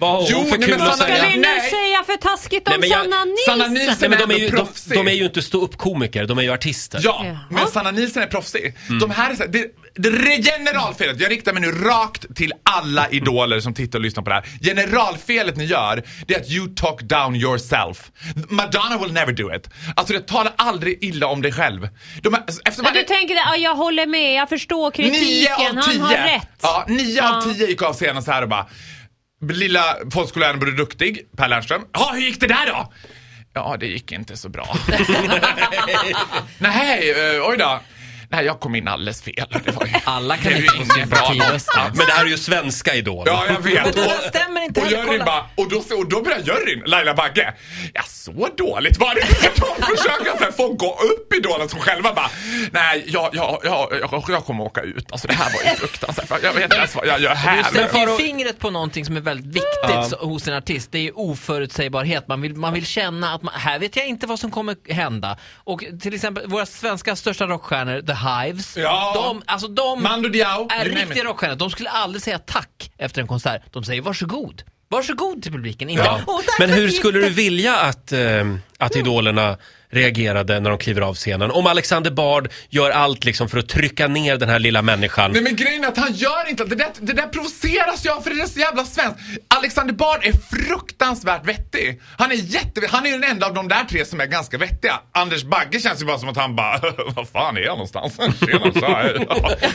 Vad 0.00 0.10
har 0.10 0.34
hon 0.34 0.46
för 0.46 0.56
kul 0.56 0.68
men 0.78 0.82
att 0.86 0.96
Ska 0.96 1.06
säga? 1.06 1.24
vi 1.28 1.36
nu 1.36 1.40
Nej. 1.42 1.70
säga 1.70 2.04
för 2.06 2.16
taskigt 2.16 2.68
om 2.68 2.70
Nej, 2.70 2.80
men 2.80 2.88
jag- 2.88 3.00
Sanna 3.02 3.24
Nilsson? 3.24 3.58
Sanna 3.58 3.66
Nilsson- 3.66 3.96
Nej, 4.00 4.10
men 4.10 4.28
de, 4.28 4.34
är 4.34 4.38
ju, 4.38 4.48
de, 4.48 4.56
proffsig. 4.56 4.92
de 4.96 5.08
är 5.08 5.12
ju 5.12 5.24
inte 5.24 5.42
ståuppkomiker, 5.42 6.24
de 6.26 6.38
är 6.38 6.42
ju 6.42 6.52
artister. 6.52 7.00
Ja, 7.02 7.22
Jaha. 7.24 7.38
men 7.50 7.68
Sanna 7.68 7.90
Nilsson 7.90 8.22
är 8.22 8.26
proffsig. 8.26 8.74
Mm. 8.88 8.98
De 8.98 9.10
här 9.10 9.30
är 9.30 9.34
så 9.34 9.42
här, 9.42 9.50
det, 9.50 9.66
det 9.94 10.42
generalfelet, 10.42 11.20
jag 11.20 11.30
riktar 11.30 11.52
mig 11.52 11.62
nu 11.62 11.72
rakt 11.72 12.36
till 12.36 12.52
alla 12.62 13.08
idoler 13.10 13.60
som 13.60 13.74
tittar 13.74 13.98
och 13.98 14.02
lyssnar 14.02 14.22
på 14.22 14.28
det 14.30 14.34
här. 14.34 14.44
Generalfelet 14.62 15.56
ni 15.56 15.64
gör, 15.64 16.02
det 16.26 16.34
är 16.34 16.40
att 16.40 16.50
you 16.50 16.68
talk 16.76 17.02
down 17.02 17.36
yourself. 17.36 18.10
Madonna 18.48 18.98
will 18.98 19.12
never 19.12 19.32
do 19.32 19.54
it. 19.54 19.68
Alltså 19.96 20.12
det 20.12 20.26
talar 20.28 20.52
aldrig 20.56 20.98
illa 21.04 21.26
om 21.26 21.42
dig 21.42 21.52
själv. 21.52 21.88
De 22.22 22.34
är, 22.34 22.42
efter 22.64 22.82
Men 22.82 22.92
du 22.94 23.02
tänker, 23.02 23.34
ja, 23.34 23.56
jag 23.56 23.74
håller 23.74 24.06
med, 24.06 24.34
jag 24.34 24.48
förstår 24.48 24.90
kritiken, 24.90 25.20
Nio 25.22 25.54
av 25.54 25.76
han 25.76 25.90
tio. 25.92 26.00
har 26.02 26.10
rätt. 26.14 26.48
Ja, 26.62 26.84
nio 26.88 27.16
Ja. 27.16 27.36
av 27.36 27.42
tio 27.42 27.66
gick 27.66 27.82
av 27.82 27.92
scenen 27.94 28.22
så 28.22 28.30
här 28.32 28.42
och 28.42 28.48
bara 28.48 28.66
Lilla 29.48 29.96
folkskolläraren 30.12 30.60
både 30.60 30.72
duktig, 30.72 31.28
Per 31.36 31.48
Lernström. 31.48 31.82
Ja, 31.92 32.10
hur 32.14 32.20
gick 32.20 32.40
det 32.40 32.46
där 32.46 32.66
då? 32.66 32.92
Ja, 33.52 33.76
det 33.80 33.86
gick 33.86 34.12
inte 34.12 34.36
så 34.36 34.48
bra. 34.48 34.76
Nej, 36.58 37.10
eh, 37.10 37.48
oj 37.48 37.56
då. 37.58 37.80
Nej, 38.32 38.44
jag 38.44 38.60
kom 38.60 38.74
in 38.74 38.88
alldeles 38.88 39.22
fel. 39.22 39.46
Det 39.64 39.70
var 39.72 39.86
ju, 39.86 39.92
Alla 40.04 40.36
kan 40.36 40.52
det 40.52 40.58
är 40.58 40.62
inte 40.62 40.74
ju 40.76 40.94
ingen 40.96 41.08
bra 41.08 41.32
någonstans. 41.32 41.96
Men 41.98 42.06
det 42.06 42.12
här 42.12 42.24
är 42.24 42.28
ju 42.28 42.38
svenska 42.38 42.94
Idol. 42.94 43.24
Ja, 43.26 43.44
jag 43.48 43.60
vet. 43.60 43.84
Det 43.94 44.00
där 44.02 44.28
stämmer 44.28 44.60
inte 44.62 44.80
och 44.80 44.86
heller, 44.86 45.04
juryn 45.04 45.24
bara, 45.26 45.44
och 45.54 45.68
då, 45.68 45.76
och 45.96 46.08
då 46.08 46.22
börjar 46.22 46.38
juryn, 46.38 46.82
Laila 46.86 47.14
Bagge, 47.14 47.54
ja 47.94 48.02
så 48.06 48.48
dåligt 48.56 48.98
var 48.98 49.14
det 49.14 49.20
De 49.60 49.96
försöker 49.96 50.52
få 50.52 50.72
gå 50.72 50.86
upp 51.00 51.32
idolen 51.34 51.68
som 51.68 51.80
själva 51.80 52.12
bara, 52.12 52.30
nej 52.72 53.04
jag, 53.06 53.30
jag, 53.34 53.60
jag, 53.64 53.88
jag, 54.12 54.24
jag 54.28 54.44
kommer 54.44 54.64
åka 54.64 54.80
ut. 54.80 55.12
Alltså 55.12 55.28
det 55.28 55.34
här 55.34 55.44
var 55.52 55.70
ju 55.70 55.76
fruktansvärt. 55.78 56.42
Jag 56.42 56.52
vet 56.52 56.62
inte 56.64 56.76
ens 56.76 56.94
vad 56.94 57.06
jag 57.06 57.20
gör 57.20 57.34
här. 57.34 57.56
Du 57.72 57.78
sätter 57.78 57.98
ju 57.98 58.16
fingret 58.16 58.58
på 58.58 58.70
någonting 58.70 59.04
som 59.04 59.16
är 59.16 59.20
väldigt 59.20 59.46
viktigt 59.46 60.10
så- 60.10 60.16
hos 60.26 60.48
en 60.48 60.54
artist. 60.54 60.92
Det 60.92 60.98
är 60.98 61.02
ju 61.02 61.12
oförutsägbarhet. 61.12 62.28
Man 62.28 62.40
vill, 62.40 62.54
man 62.56 62.72
vill 62.74 62.86
känna 62.86 63.34
att 63.34 63.42
man, 63.42 63.54
här 63.56 63.78
vet 63.78 63.96
jag 63.96 64.06
inte 64.06 64.26
vad 64.26 64.38
som 64.38 64.50
kommer 64.50 64.92
hända. 64.92 65.36
Och 65.56 65.84
till 66.02 66.14
exempel 66.14 66.46
våra 66.46 66.66
svenska 66.66 67.16
största 67.16 67.46
rockstjärnor, 67.46 68.02
The 68.02 68.12
Hives. 68.20 68.76
Ja. 68.76 69.12
De, 69.14 69.42
alltså 69.46 69.68
de 69.68 70.02
Mando 70.02 70.28
Diao, 70.28 70.68
är 70.70 70.84
riktiga 70.84 71.24
rockstjärnor. 71.24 71.56
De 71.56 71.70
skulle 71.70 71.90
aldrig 71.90 72.22
säga 72.22 72.38
tack 72.38 72.90
efter 72.98 73.20
en 73.22 73.26
konsert. 73.28 73.62
De 73.70 73.84
säger 73.84 74.02
varsågod. 74.02 74.62
Varsågod 74.88 75.42
till 75.42 75.52
publiken. 75.52 75.90
Inte, 75.90 76.04
Ja. 76.04 76.20
"Åh, 76.26 76.40
Men 76.58 76.70
hur 76.70 76.88
gick 76.88 76.96
skulle 76.98 77.18
det." 77.18 77.24
du 77.28 77.30
vilja 77.34 77.76
att, 77.76 78.12
eh, 78.12 78.54
att 78.78 78.96
idolerna 78.96 79.56
reagerade 79.90 80.60
när 80.60 80.70
de 80.70 80.78
kliver 80.78 81.00
av 81.02 81.14
scenen? 81.14 81.50
Om 81.50 81.66
Alexander 81.66 82.10
Bard 82.10 82.48
gör 82.68 82.90
allt 82.90 83.24
liksom 83.24 83.48
för 83.48 83.58
att 83.58 83.68
trycka 83.68 84.08
ner 84.08 84.36
den 84.36 84.48
här 84.48 84.58
lilla 84.58 84.82
människan. 84.82 85.32
Nej 85.32 85.42
men 85.42 85.56
grejen 85.56 85.84
är 85.84 85.88
att 85.88 85.96
han 85.96 86.12
gör 86.12 86.48
inte 86.48 86.64
det 86.64 86.74
där, 86.74 86.88
det 87.00 87.12
där 87.12 87.26
provoceras 87.26 88.04
jag 88.04 88.24
för 88.24 88.30
det 88.30 88.40
är 88.40 88.46
så 88.46 88.60
jävla 88.60 88.84
svenskt. 88.84 89.20
Alexander 89.48 89.94
Bard 89.94 90.24
är 90.24 90.32
fruktansvärt 90.56 91.46
vettig. 91.46 92.00
Han 92.18 92.30
är 92.30 92.34
jätte, 92.34 92.80
han 92.90 93.06
är 93.06 93.10
ju 93.10 93.18
den 93.18 93.30
enda 93.30 93.46
av 93.46 93.54
de 93.54 93.68
där 93.68 93.84
tre 93.84 94.04
som 94.04 94.20
är 94.20 94.26
ganska 94.26 94.58
vettiga. 94.58 95.00
Anders 95.12 95.44
Bagge 95.44 95.80
känns 95.80 96.02
ju 96.02 96.06
bara 96.06 96.18
som 96.18 96.28
att 96.28 96.36
han 96.36 96.56
bara, 96.56 96.80
vad 97.16 97.28
fan 97.28 97.56
är 97.56 97.60
jag 97.60 97.72
någonstans? 97.72 98.16
Tjena, 98.40 98.72
så 98.72 98.86
här. 98.86 99.26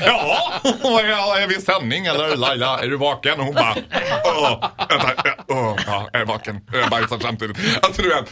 Ja, 0.06 0.52
ja, 0.84 1.40
är 1.40 1.48
vi 1.48 1.56
i 1.56 1.62
sändning 1.62 2.06
eller 2.06 2.36
Laila, 2.36 2.80
är 2.80 2.88
du 2.88 2.98
vaken? 2.98 3.40
Och 3.40 3.46
hon 3.46 3.56
bara, 3.56 3.76
åh, 4.26 4.70
vänta, 4.90 5.24
åh, 5.48 5.76
ja, 5.88 6.10
jag 6.14 6.22
är 6.22 6.26
vaken, 6.26 6.62
jag 6.74 6.90
bajsar 6.90 7.20
samtidigt. 7.22 7.58
Alltså 7.82 8.02
du 8.02 8.10
vet, 8.10 8.26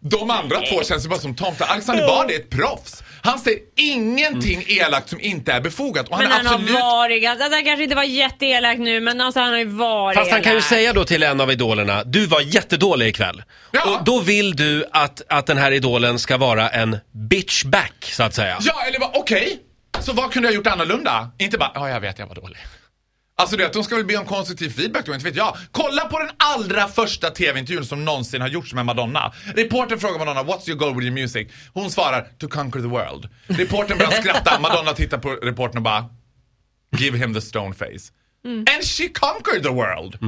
de 0.00 0.30
andra 0.30 0.56
två 0.60 0.82
känns 0.82 1.04
ju 1.04 1.08
bara 1.08 1.20
som 1.24 1.34
tomtar. 1.34 1.66
Alexander 1.66 2.06
Bard 2.06 2.30
är 2.30 2.34
ett 2.36 2.50
proffs. 2.50 3.02
Han 3.22 3.38
säger 3.38 3.58
ingenting 3.76 4.64
elakt 4.68 5.08
som 5.08 5.20
inte 5.20 5.52
är 5.52 5.60
befogat. 5.60 6.08
Och 6.08 6.16
han 6.16 6.24
Men 6.24 6.32
är 6.32 6.36
han 6.36 6.46
har 6.46 6.54
absolut 6.54 6.74
varit, 6.74 7.28
alltså, 7.28 7.50
han 7.50 7.64
kanske 7.64 7.82
inte 7.82 7.96
var 7.96 8.02
jätteelak 8.02 8.78
nu 8.78 9.00
men 9.00 9.20
alltså 9.20 9.40
han 9.40 9.50
har 9.50 9.58
ju 9.58 9.64
varit 9.64 10.18
Fast 10.18 10.30
han 10.30 10.42
kan 10.42 10.52
ju 10.52 10.56
elak. 10.58 10.68
säga 10.68 10.92
då 10.92 11.04
till 11.04 11.22
en 11.22 11.40
av 11.40 11.52
idolerna, 11.52 12.04
du 12.04 12.26
var 12.26 12.40
jättedålig 12.40 13.06
ikväll. 13.08 13.42
Ja. 13.70 13.84
Och 13.98 14.04
då 14.04 14.20
vill 14.20 14.56
du 14.56 14.84
att, 14.92 15.22
att 15.28 15.46
den 15.46 15.58
här 15.58 15.70
idolen 15.72 16.18
ska 16.18 16.36
vara 16.36 16.68
en 16.68 16.98
bitch 17.12 17.64
back, 17.64 17.94
så 18.12 18.22
att 18.22 18.34
säga. 18.34 18.58
Ja, 18.60 18.84
eller 18.86 19.00
okej. 19.12 19.58
Så 20.00 20.12
vad 20.12 20.32
kunde 20.32 20.48
jag 20.48 20.54
gjort 20.54 20.66
annorlunda? 20.66 21.30
Inte 21.38 21.58
bara, 21.58 21.70
ja 21.74 21.88
jag 21.88 22.00
vet 22.00 22.18
jag 22.18 22.26
var 22.26 22.34
dålig. 22.34 22.58
Alltså 23.36 23.56
det, 23.56 23.72
de 23.72 23.84
ska 23.84 23.96
väl 23.96 24.04
be 24.04 24.16
om 24.16 24.26
konstruktiv 24.26 24.70
feedback 24.70 25.06
då, 25.06 25.14
inte 25.14 25.24
vet 25.24 25.36
jag. 25.36 25.56
Kolla 25.70 26.04
på 26.04 26.18
den 26.18 26.30
allra 26.36 26.88
första 26.88 27.30
tv-intervjun 27.30 27.84
som 27.86 28.04
någonsin 28.04 28.40
har 28.40 28.48
gjorts 28.48 28.74
med 28.74 28.86
Madonna. 28.86 29.32
Reportern 29.56 29.98
frågar 30.00 30.18
Madonna, 30.18 30.42
what's 30.42 30.68
your 30.68 30.78
goal 30.78 30.94
with 30.94 31.06
your 31.06 31.14
music? 31.14 31.48
Hon 31.72 31.90
svarar, 31.90 32.26
to 32.38 32.48
conquer 32.48 32.80
the 32.80 32.86
world. 32.86 33.28
Reportern 33.46 33.98
börjar 33.98 34.10
skratta, 34.10 34.58
Madonna 34.60 34.92
tittar 34.92 35.18
på 35.18 35.30
reportern 35.30 35.76
och 35.76 35.82
bara, 35.82 36.04
give 36.98 37.18
him 37.18 37.34
the 37.34 37.40
stone 37.40 37.74
face. 37.74 38.12
And 38.46 38.84
she 38.84 39.08
conquered 39.08 39.62
the 39.62 39.68
world. 39.70 40.18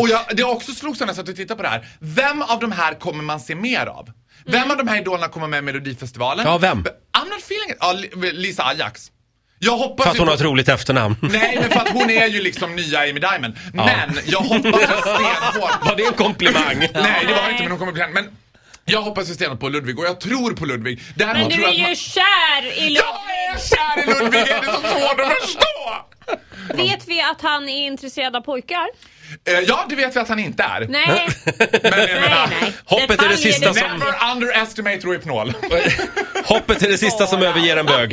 Och 0.00 0.08
jag, 0.08 0.20
det 0.36 0.44
också 0.44 0.72
slogs 0.72 1.00
när 1.00 1.06
jag 1.06 1.16
satt 1.16 1.28
och 1.28 1.36
tittade 1.36 1.56
på 1.56 1.62
det 1.62 1.68
här. 1.68 1.88
Vem 2.00 2.42
av 2.42 2.60
de 2.60 2.72
här 2.72 2.94
kommer 2.94 3.22
man 3.24 3.40
se 3.40 3.54
mer 3.54 3.86
av? 3.86 4.12
Vem 4.46 4.70
av 4.70 4.76
de 4.76 4.88
här 4.88 5.00
idolerna 5.00 5.28
kommer 5.28 5.46
med 5.48 5.58
i 5.58 5.62
Melodifestivalen? 5.62 6.46
Ja, 6.46 6.58
vem? 6.58 6.78
I'm 7.18 7.28
not 7.28 7.38
feeling 7.38 7.70
it. 7.70 7.76
Ja, 7.80 7.92
Li- 7.92 8.32
Lisa 8.32 8.62
Ajax. 8.64 9.11
Jag 9.64 9.76
hoppas 9.76 10.04
För 10.04 10.10
att 10.12 10.18
hon 10.18 10.28
har 10.28 10.34
ett 10.34 10.40
roligt 10.40 10.68
efternamn. 10.68 11.16
Nej, 11.22 11.58
men 11.60 11.70
för 11.70 11.80
att 11.80 11.88
hon 11.88 12.10
är 12.10 12.26
ju 12.26 12.42
liksom 12.42 12.76
nya 12.76 12.98
Amy 12.98 13.20
Diamond. 13.20 13.56
Men 13.72 14.18
jag 14.26 14.38
hoppas 14.38 14.80
ju 14.80 14.86
stenhårt. 15.00 15.84
Var 15.86 15.96
det 15.96 16.04
en 16.06 16.12
komplimang? 16.12 16.78
Nej, 16.94 17.24
det 17.26 17.34
var 17.34 17.50
inte, 17.50 17.62
men 17.62 17.70
hon 17.70 17.78
kommer 17.78 17.92
bli 17.92 18.06
Men 18.14 18.36
jag 18.84 19.02
hoppas 19.02 19.30
ju 19.30 19.34
stenhårt 19.34 19.60
på 19.60 19.68
Ludvig 19.68 19.98
och 19.98 20.04
jag 20.04 20.20
tror 20.20 20.52
på 20.52 20.64
Ludvig. 20.66 21.00
Däremot 21.14 21.38
Men 21.38 21.48
du 21.48 21.54
tror 21.54 21.64
är 21.66 21.68
att 21.70 21.78
ju 21.78 21.82
man... 21.82 21.94
kär 21.96 22.82
i 22.82 22.94
Jag 22.94 23.04
är 23.04 23.58
kär 23.58 24.02
i 24.02 24.06
Ludvig, 24.06 24.40
är 24.40 24.60
det 24.60 24.66
så 24.66 24.80
svårt 24.80 25.20
att 25.20 25.32
förstå? 25.42 26.06
Vet 26.74 27.08
vi 27.08 27.20
att 27.22 27.40
han 27.42 27.68
är 27.68 27.86
intresserad 27.86 28.36
av 28.36 28.40
pojkar? 28.40 28.86
Eh, 29.44 29.60
ja, 29.66 29.86
det 29.88 29.96
vet 29.96 30.16
vi 30.16 30.20
att 30.20 30.28
han 30.28 30.38
inte 30.38 30.62
är. 30.62 30.86
Nej. 30.88 31.28
Men 31.44 31.68
jag 31.82 31.82
nej, 31.82 32.20
menar, 32.20 32.48
nej. 32.60 32.72
Hoppet 32.84 33.22
är 33.22 33.28
det 33.28 33.36
sista 33.36 33.74
som-. 33.74 33.98
Never 33.98 34.32
underestimate 34.32 35.06
Rohypnol. 35.06 35.54
Hoppet 36.44 36.82
är 36.82 36.88
det 36.88 36.98
sista 36.98 37.26
som 37.26 37.42
överger 37.42 37.76
en 37.76 37.86
bög. 37.86 38.12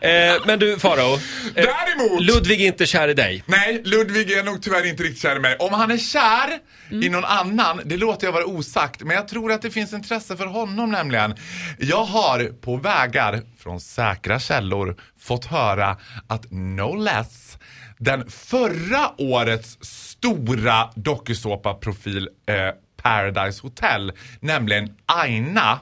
Eh, 0.00 0.42
men 0.46 0.58
du 0.58 0.78
Farao, 0.78 1.14
eh, 1.14 1.20
Däremot... 1.54 2.22
Ludvig 2.22 2.60
är 2.60 2.66
inte 2.66 2.86
kär 2.86 3.08
i 3.08 3.14
dig. 3.14 3.44
Nej, 3.46 3.82
Ludvig 3.84 4.30
är 4.30 4.42
nog 4.42 4.62
tyvärr 4.62 4.86
inte 4.86 5.02
riktigt 5.02 5.22
kär 5.22 5.36
i 5.36 5.38
mig. 5.38 5.56
Om 5.58 5.72
han 5.72 5.90
är 5.90 5.98
kär 5.98 6.58
i 6.90 7.08
någon 7.08 7.24
annan, 7.24 7.80
det 7.84 7.96
låter 7.96 8.26
jag 8.26 8.32
vara 8.32 8.44
osagt. 8.44 9.02
Men 9.02 9.16
jag 9.16 9.28
tror 9.28 9.52
att 9.52 9.62
det 9.62 9.70
finns 9.70 9.92
intresse 9.92 10.36
för 10.36 10.46
honom 10.46 10.90
nämligen. 10.90 11.34
Jag 11.78 12.04
har 12.04 12.44
på 12.60 12.76
vägar 12.76 13.42
från 13.58 13.80
säkra 13.80 14.40
källor 14.40 14.96
fått 15.20 15.44
höra 15.44 15.96
att 16.28 16.46
no 16.50 16.96
less 16.96 17.58
den 17.98 18.30
förra 18.30 19.10
årets 19.18 19.78
stora 20.24 20.88
dokusåpa-profil 20.94 22.28
eh, 22.46 22.54
Paradise 23.02 23.62
Hotel, 23.62 24.12
nämligen 24.40 24.88
Aina, 25.06 25.78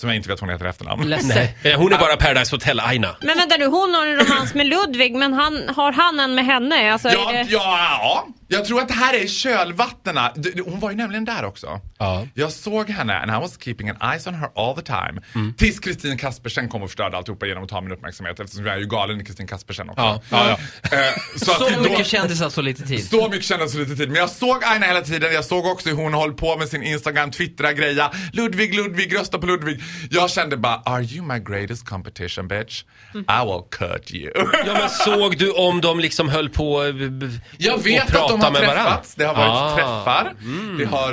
som 0.00 0.08
jag 0.08 0.16
inte 0.16 0.28
vet 0.28 0.40
hon 0.40 0.48
heter 0.48 0.64
efternamn. 0.66 1.08
Nej, 1.24 1.56
eh, 1.62 1.78
hon 1.80 1.92
är 1.92 1.98
bara 1.98 2.16
Paradise 2.16 2.56
Hotel-Aina. 2.56 3.16
Men 3.20 3.38
vänta 3.38 3.56
nu, 3.56 3.66
hon 3.66 3.94
har 3.94 4.06
en 4.06 4.16
romans 4.16 4.54
med 4.54 4.66
Ludvig 4.66 5.14
men 5.14 5.32
han, 5.32 5.68
har 5.76 5.92
han 5.92 6.20
en 6.20 6.34
med 6.34 6.44
henne? 6.46 6.92
Alltså, 6.92 7.08
Ja, 7.08 7.32
är 7.32 7.44
det... 7.44 7.50
ja, 7.50 7.78
ja, 8.00 8.26
jag 8.52 8.64
tror 8.64 8.80
att 8.80 8.88
det 8.88 8.94
här 8.94 9.14
är 9.14 10.38
d- 10.42 10.62
Hon 10.66 10.80
var 10.80 10.90
ju 10.90 10.96
nämligen 10.96 11.24
där 11.24 11.44
också. 11.44 11.80
Ja. 11.98 12.26
Jag 12.34 12.52
såg 12.52 12.90
henne 12.90 13.18
and 13.18 13.30
I 13.30 13.34
was 13.34 13.58
keeping 13.64 13.88
an 13.88 13.96
eyes 14.12 14.26
on 14.26 14.34
her 14.34 14.48
all 14.56 14.74
the 14.76 14.82
time. 14.82 15.20
Mm. 15.34 15.54
Tills 15.54 15.78
Kristin 15.80 16.18
Kaspersen 16.18 16.68
kom 16.68 16.82
och 16.82 16.88
förstörde 16.88 17.16
alltihopa 17.16 17.46
genom 17.46 17.62
att 17.64 17.68
ta 17.68 17.80
min 17.80 17.92
uppmärksamhet 17.92 18.40
eftersom 18.40 18.66
jag 18.66 18.74
är 18.74 18.78
ju 18.78 18.86
galen 18.86 19.20
i 19.20 19.24
Kristin 19.24 19.46
Kaspersen 19.46 19.88
också. 19.90 20.02
Ja, 20.02 20.20
ja, 20.30 20.58
ja. 20.90 20.98
Eh, 20.98 21.12
så 21.36 21.44
Så 21.44 21.66
att 21.66 21.74
då- 21.74 21.80
mycket 21.80 22.06
kändisar, 22.06 22.50
så 22.50 22.60
lite 22.62 22.82
tid. 22.86 23.08
så 23.08 23.28
mycket 23.28 23.44
kändes 23.46 23.72
så 23.72 23.78
lite 23.78 23.96
tid. 23.96 24.08
Men 24.08 24.16
jag 24.18 24.30
såg 24.30 24.64
Aina 24.64 24.86
hela 24.86 25.00
tiden. 25.00 25.32
Jag 25.34 25.44
såg 25.44 25.66
också 25.66 25.88
hur 25.88 25.96
hon 25.96 26.14
höll 26.14 26.32
på 26.32 26.56
med 26.56 26.68
sin 26.68 26.82
Instagram, 26.82 27.30
twittra, 27.30 27.72
greja. 27.72 28.10
Ludvig, 28.32 28.74
Ludvig, 28.74 29.14
rösta 29.18 29.38
på 29.38 29.46
Ludvig. 29.46 29.80
Jag 30.10 30.30
kände 30.30 30.56
bara, 30.56 30.74
are 30.84 31.02
you 31.02 31.26
my 31.26 31.38
greatest 31.38 31.88
competition 31.88 32.48
bitch? 32.48 32.84
Mm. 33.14 33.24
I 33.28 33.44
will 33.46 33.62
cut 33.70 34.14
you. 34.14 34.32
Ja 34.66 34.72
men 34.72 34.90
såg 34.90 35.38
du 35.38 35.50
om 35.50 35.80
de 35.80 36.00
liksom 36.00 36.28
höll 36.28 36.48
på 36.48 36.84
eh, 36.84 36.92
b- 36.92 37.26
Jag 37.58 37.74
och 37.74 37.86
vet 37.86 38.16
att 38.16 38.28
de 38.28 38.40
har 38.44 38.52
med 38.52 38.66
varandra? 38.68 39.00
Det 39.16 39.24
har 39.24 39.34
varit 39.34 39.50
Ah. 39.50 39.74
träffar. 39.76 40.32
Det 40.78 40.84
har... 40.84 41.12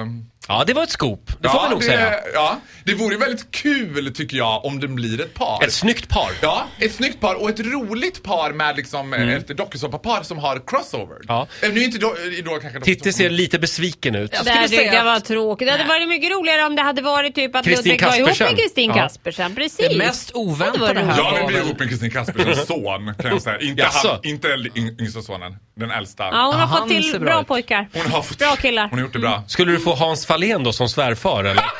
Eh, 0.00 0.06
Ja, 0.48 0.64
det 0.66 0.72
var 0.72 0.82
ett 0.82 0.90
scoop. 0.90 1.30
Det 1.40 1.48
får 1.48 1.60
man 1.60 1.70
nog 1.70 1.80
det, 1.80 1.86
säga. 1.86 2.14
Ja, 2.34 2.60
det 2.84 2.94
vore 2.94 3.16
väldigt 3.16 3.50
kul 3.50 4.14
tycker 4.14 4.36
jag 4.36 4.64
om 4.64 4.80
det 4.80 4.88
blir 4.88 5.20
ett 5.20 5.34
par. 5.34 5.64
Ett 5.64 5.72
snyggt 5.72 6.08
par. 6.08 6.30
Ja, 6.40 6.66
ett 6.78 6.94
snyggt 6.94 7.20
par 7.20 7.34
och 7.34 7.50
ett 7.50 7.60
roligt 7.60 8.22
par 8.22 8.52
med 8.52 8.76
liksom 8.76 9.12
mm. 9.12 9.28
ett 9.28 9.48
dokusåpapar 9.48 10.22
som 10.22 10.38
har 10.38 10.62
crossover. 10.66 11.16
Ja. 11.28 11.46
Eh, 11.62 11.72
Nu 11.72 11.80
är 11.80 11.84
inte 11.84 11.98
då, 11.98 12.14
Idol 12.38 12.60
kanske 12.60 12.80
Titti 12.80 13.12
ser 13.12 13.30
lite 13.30 13.58
besviken 13.58 14.14
ut. 14.14 14.30
Jag 14.34 14.44
Det 14.44 14.68
säga 14.68 14.94
jag 14.94 15.04
var 15.04 15.14
att 15.14 15.24
tråkigt. 15.24 15.68
Det 15.68 15.72
hade 15.72 15.84
varit 15.84 16.08
mycket 16.08 16.30
roligare 16.30 16.64
om 16.64 16.76
det 16.76 16.82
hade 16.82 17.02
varit 17.02 17.34
typ 17.34 17.56
att 17.56 17.64
Kristin 17.64 17.92
Ludvig 17.92 18.06
var 18.06 18.16
ihop 18.16 18.40
med 18.40 18.58
Kristin 18.58 18.90
Ja. 18.90 18.94
Kaspersen. 18.94 19.54
Precis. 19.54 19.88
det 19.88 19.96
mest 19.96 20.28
Det 20.28 20.34
oväntade 20.34 20.78
var 20.78 20.94
här 20.94 21.18
Jag 21.18 21.38
vill 21.38 21.46
bli 21.46 21.56
ihop 21.56 21.78
med 21.78 21.88
Kristin 21.88 22.10
Kaspersens 22.10 22.66
son 22.66 23.14
kan 23.18 23.30
jag 23.30 23.42
säga. 23.42 23.60
Inte, 23.60 23.84
han, 23.92 24.18
inte 24.22 24.48
yng- 24.48 25.00
yngsta 25.00 25.22
sonen, 25.22 25.56
den 25.76 25.90
äldsta. 25.90 26.24
Ja, 26.24 26.44
hon 26.44 26.54
har 26.54 26.66
Han 26.66 26.78
fått 26.78 26.88
till 26.88 27.20
bra 27.20 27.42
bra 27.42 27.44
pojkar. 27.44 27.88
Hon 27.92 28.06
har 28.12 28.22
fått, 28.22 28.38
Bra 28.38 28.56
killar. 28.56 28.88
Hon 28.88 28.98
har 28.98 29.06
gjort 29.06 29.12
det 29.12 29.18
bra. 29.18 29.42
Skulle 29.46 29.72
du 29.72 29.80
få 29.80 29.94
Hans 29.94 30.26
Fahlén 30.32 30.64
då 30.64 30.72
som 30.72 30.88
svärfar 30.88 31.44
eller? 31.44 31.54
Nej, 31.54 31.70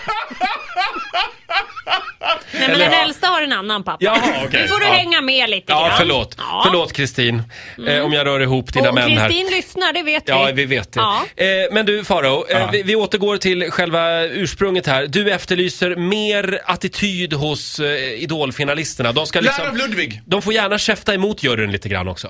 men 2.52 2.70
Eller- 2.70 2.78
den 2.90 2.92
äldsta 3.04 3.26
har 3.26 3.42
en 3.42 3.52
annan 3.52 3.84
pappa. 3.84 3.96
Jaha, 4.00 4.16
okej. 4.46 4.62
Nu 4.62 4.68
får 4.68 4.78
du 4.80 4.86
Ja. 4.86 4.92
hänga 4.92 5.20
med 5.20 5.50
lite 5.50 5.72
Ja, 5.72 5.86
grann. 5.86 5.98
förlåt. 5.98 6.34
Ja. 6.38 6.62
Förlåt 6.66 6.92
Kristin. 6.92 7.42
Eh, 7.88 8.04
om 8.04 8.12
jag 8.12 8.26
rör 8.26 8.40
ihop 8.40 8.72
dina 8.72 8.88
Och 8.88 8.94
män 8.94 9.10
här. 9.18 9.28
Kristin 9.28 9.46
lyssnar, 9.50 9.92
det 9.92 10.02
vet 10.02 10.22
vi. 10.28 10.32
Ja, 10.32 10.50
vi 10.54 10.64
vet 10.64 10.92
det. 10.92 11.00
Ja. 11.00 11.24
Eh, 11.36 11.46
men 11.72 11.86
du 11.86 12.04
Faro, 12.04 12.46
eh, 12.48 12.58
Ja. 12.58 12.68
vi, 12.72 12.82
vi 12.82 12.96
återgår 12.96 13.36
till 13.36 13.70
själva 13.70 14.22
ursprunget 14.22 14.86
här. 14.86 15.06
Du 15.06 15.30
efterlyser 15.30 15.96
mer 15.96 16.60
attityd 16.64 17.32
hos 17.32 17.78
eh, 17.80 18.12
idolfinalisterna. 18.22 19.12
De 19.12 19.26
ska 19.26 19.40
Lär 19.40 19.50
av 19.50 19.58
liksom... 19.58 19.76
Ludvig! 19.76 20.22
De 20.26 20.42
får 20.42 20.52
gärna 20.52 20.78
käfta 20.78 21.14
emot 21.14 21.42
juryn 21.42 21.72
lite 21.72 21.88
grann 21.88 22.08
också. 22.08 22.28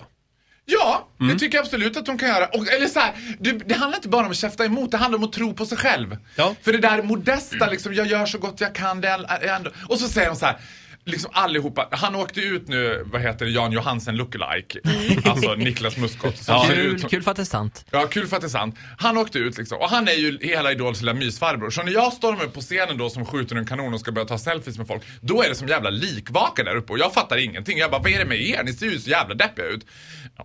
Ja, 0.65 1.09
Mm. 1.23 1.35
det 1.35 1.41
tycker 1.41 1.59
jag 1.59 1.65
absolut 1.65 1.97
att 1.97 2.07
de 2.07 2.19
kan 2.19 2.29
göra. 2.29 2.47
Och, 2.47 2.69
eller 2.69 2.87
så 2.87 3.01
här, 3.01 3.13
det, 3.39 3.53
det 3.53 3.75
handlar 3.75 3.99
inte 3.99 4.09
bara 4.09 4.25
om 4.25 4.31
att 4.31 4.37
käfta 4.37 4.65
emot, 4.65 4.91
det 4.91 4.97
handlar 4.97 5.19
om 5.19 5.25
att 5.25 5.33
tro 5.33 5.55
på 5.55 5.67
sig 5.67 5.79
själv. 5.79 6.17
Ja. 6.37 6.55
För 6.63 6.73
det 6.73 6.79
där 6.79 7.03
modesta, 7.03 7.71
liksom, 7.71 7.95
jag 7.95 8.07
gör 8.07 8.27
så 8.27 8.39
gott 8.39 8.61
jag 8.61 8.75
kan. 8.75 9.01
Det 9.01 9.09
är 9.09 9.49
ändå. 9.57 9.71
Och 9.89 9.99
så 9.99 10.09
säger 10.09 10.29
de 10.29 10.37
så 10.37 10.47
här. 10.47 10.57
Liksom 11.05 11.31
allihopa, 11.35 11.89
han 11.91 12.15
åkte 12.15 12.41
ut 12.41 12.69
nu, 12.69 13.03
vad 13.07 13.21
heter 13.21 13.45
det, 13.45 13.51
Jan 13.51 13.73
Johansen 13.73 14.17
lookalike. 14.17 14.79
Alltså 15.25 15.55
Niklas 15.55 15.97
Muskot. 15.97 16.35
Ja. 16.49 16.65
ser 16.67 16.77
ut 16.77 17.01
Kul, 17.01 17.11
kul 17.11 17.23
för 17.23 17.31
att 17.31 17.37
det 17.37 17.43
är 17.43 17.45
sant. 17.45 17.85
Ja, 17.91 18.07
kul 18.07 18.27
för 18.27 18.37
att 18.37 18.43
det 18.43 18.47
är 18.47 18.49
sant. 18.49 18.75
Han 18.99 19.17
åkte 19.19 19.39
ut 19.39 19.59
liksom. 19.59 19.79
Och 19.79 19.89
han 19.89 20.09
är 20.09 20.13
ju 20.13 20.39
hela 20.43 20.73
Idols 20.73 21.01
lilla 21.01 21.15
mysfarbror. 21.15 21.71
Så 21.71 21.83
när 21.83 21.93
jag 21.93 22.13
stormar 22.13 22.45
upp 22.45 22.55
på 22.55 22.61
scenen 22.61 22.99
då 22.99 23.11
som 23.11 23.27
skjuter 23.27 23.57
en 23.57 23.67
kanon 23.67 23.95
och 23.95 24.01
ska 24.01 24.13
börja 24.13 24.29
ta 24.29 24.39
selfies 24.39 24.79
med 24.79 24.87
folk. 24.87 25.03
Då 25.21 25.43
är 25.43 25.49
det 25.49 25.55
som 25.55 25.69
jävla 25.69 25.91
likvaka 25.91 26.65
där 26.65 26.77
uppe 26.77 26.93
och 26.93 26.99
jag 26.99 27.15
fattar 27.15 27.37
ingenting. 27.37 27.79
Jag 27.79 27.91
bara, 27.91 28.03
vad 28.03 28.13
är 28.13 28.19
det 28.19 28.25
med 28.25 28.43
er? 28.43 28.63
Ni 28.65 28.73
ser 28.73 28.87
ju 28.87 28.99
så 28.99 29.11
jävla 29.11 29.35
deppiga 29.35 29.67
ut. 29.67 29.87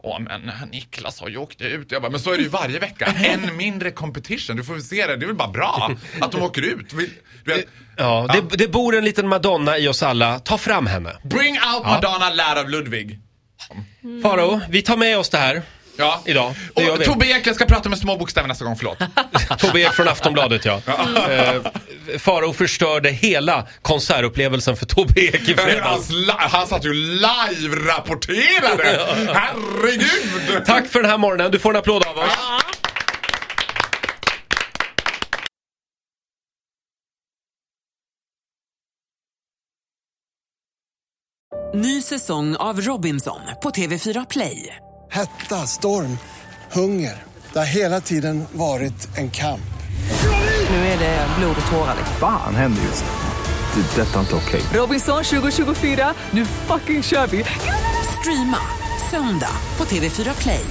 Ja, 0.04 0.20
men 0.20 0.52
Niklas 0.72 1.22
har 1.22 1.30
ju 1.30 1.38
åkt 1.38 1.62
ut. 1.62 1.92
Jag 1.92 2.02
bara, 2.02 2.12
men 2.12 2.20
så 2.20 2.34
är 2.34 2.38
det 2.38 2.44
ju 2.44 2.50
varje 2.50 2.80
vecka. 2.80 3.06
En 3.06 3.58
mindre 3.58 3.92
competition. 3.92 4.56
Du 4.56 4.64
får 4.64 4.74
väl 4.74 4.84
se 4.84 5.08
det. 5.08 5.16
Det 5.16 5.26
är 5.26 5.28
väl 5.28 5.36
bara 5.36 5.52
bra 5.52 5.92
att 6.22 6.32
de 6.32 6.42
åker 6.42 6.62
ut. 6.62 6.90
Du 7.44 7.54
vet, 7.54 7.68
Ja, 7.98 8.28
det, 8.34 8.42
det 8.58 8.68
bor 8.68 8.96
en 8.96 9.06
liten 9.06 9.28
Madonna 9.28 9.78
i 9.78 9.88
oss 9.88 10.04
alla. 10.04 10.40
Ta 10.40 10.58
fram 10.58 10.88
henne. 10.88 11.18
bring 11.24 11.54
out 11.76 11.86
Madonna, 11.86 12.30
lär 12.30 12.56
av 12.56 12.70
Ludvig. 12.70 13.20
Faro, 14.24 14.62
vi 14.70 14.82
tar 14.82 14.98
med 14.98 15.18
oss 15.18 15.30
det 15.30 15.38
här. 15.38 15.62
Ja. 15.98 16.22
Idag. 16.26 16.54
Det 16.76 16.90
Och. 16.92 17.04
Tobbe 17.04 17.26
Ek, 17.26 17.48
jag 17.48 17.56
ska 17.56 17.66
prata 17.66 17.90
med 17.90 18.00
små 18.00 18.18
bokstäver 18.18 18.48
nästa 18.48 18.66
gång, 18.66 18.76
förlåt. 18.76 18.98
Tobbe 19.60 19.80
Ek 19.80 19.94
från 19.94 20.08
Aftonbladet 20.08 20.66
ja. 20.66 20.82
Eh, 21.30 21.62
Faro 22.20 22.54
förstörde 22.54 23.10
hela 23.10 23.68
konsertupplevelsen 23.82 24.78
för 24.78 24.86
Tobbe 24.86 25.22
Ek 25.22 25.50
i 25.50 25.54
Han, 25.58 25.66
fredags. 25.66 26.10
han 26.52 26.68
satt 26.68 26.86
ju 26.86 26.94
live-rapporterade! 26.94 29.00
Herregud! 29.34 30.66
Tack 30.66 30.88
för 30.88 31.02
den 31.02 31.12
här 31.12 31.18
morgonen. 31.18 31.52
Du 31.52 31.60
får 31.60 31.70
en 31.70 31.76
applåd 31.76 32.04
av 32.08 32.18
oss. 32.18 32.32
Ny 41.76 42.02
säsong 42.02 42.56
av 42.56 42.82
Robinson 42.82 43.40
på 43.64 43.70
TV4 43.70 44.26
Play. 44.30 44.76
Hetta, 45.12 45.56
storm, 45.56 46.18
hunger. 46.72 47.24
Det 47.54 47.60
har 47.60 47.66
hela 47.66 48.02
tiden 48.02 48.46
varit 48.52 49.18
en 49.18 49.32
kamp. 49.32 49.62
Nu 50.70 50.76
är 50.76 51.00
det 51.00 51.28
blod 51.40 51.56
och 51.66 51.72
tårar. 51.72 51.96
liksom. 51.98 52.16
Fan 52.20 52.56
händer 52.56 52.82
just 52.84 53.06
nu. 53.06 53.82
Det. 53.82 54.02
är 54.02 54.06
Detta 54.06 54.16
är 54.16 54.20
inte 54.20 54.36
okej. 54.36 54.62
Robinson 54.74 55.24
2024, 55.24 56.14
nu 56.32 56.46
fucking 56.46 57.04
kör 57.04 57.28
vi! 57.28 57.46
Streama 58.20 58.58
söndag 59.12 59.52
på 59.78 59.84
TV4 59.84 60.42
Play. 60.42 60.66